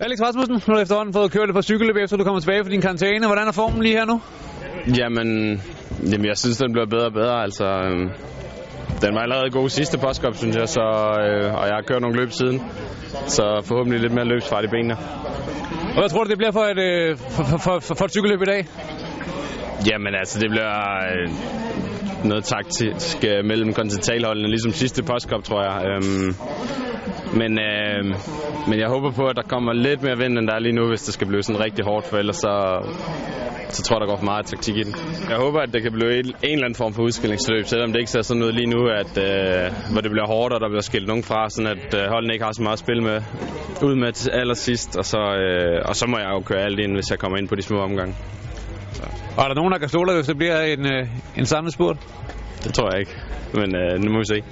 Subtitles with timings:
[0.00, 2.64] Alex Rasmussen, nu har du efterhånden fået kørt lidt på cykelløb, efter du kommer tilbage
[2.64, 3.26] fra din karantæne.
[3.26, 4.20] Hvordan er formen lige her nu?
[4.98, 5.28] Jamen,
[6.10, 7.42] jamen jeg synes, den bliver bedre og bedre.
[7.42, 7.98] Altså, øh,
[9.02, 10.86] den var allerede god sidste postkop, synes jeg, så,
[11.24, 12.62] øh, og jeg har kørt nogle løb siden.
[13.26, 14.96] Så forhåbentlig lidt mere løbsfart i benene.
[15.94, 18.42] Og hvad tror du, det bliver for et, øh, for, for, for, for et cykelløb
[18.42, 18.66] i dag?
[19.90, 20.74] Jamen altså, det bliver
[21.10, 21.26] øh,
[22.30, 25.76] noget taktisk øh, mellem kontinentalholdene, ligesom sidste postkop, tror jeg.
[25.88, 26.30] Øhm,
[27.40, 28.04] men, øh,
[28.68, 30.88] men jeg håber på, at der kommer lidt mere vind, end der er lige nu,
[30.88, 32.54] hvis det skal blive sådan rigtig hårdt, for ellers så,
[33.68, 34.94] så tror jeg, der går for meget taktik i den.
[35.30, 37.98] Jeg håber, at det kan blive en, en eller anden form for udskillingsløb, selvom det
[37.98, 40.86] ikke ser sådan ud lige nu, at, øh, hvor det bliver hårdt, og der bliver
[40.90, 43.18] skilt nogen fra, sådan at øh, holdene ikke har så meget at spille med
[43.82, 46.92] ud med til allersidst, og så, øh, og så må jeg jo køre alt ind,
[46.94, 48.14] hvis jeg kommer ind på de små omgange.
[49.36, 51.96] Og er der nogen, der kan der, hvis det bliver en, øh, en samlet spurt?
[52.64, 53.14] Det tror jeg ikke,
[53.54, 54.42] men øh, nu må vi se.